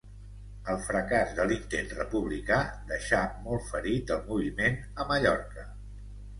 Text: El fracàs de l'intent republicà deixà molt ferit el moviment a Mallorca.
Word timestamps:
El 0.71 0.79
fracàs 0.85 1.35
de 1.39 1.45
l'intent 1.51 1.91
republicà 1.99 2.59
deixà 2.93 3.21
molt 3.45 3.69
ferit 3.71 4.17
el 4.19 4.27
moviment 4.33 4.83
a 5.05 5.11
Mallorca. 5.15 5.71